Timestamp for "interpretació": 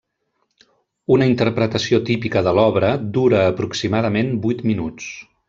1.31-1.99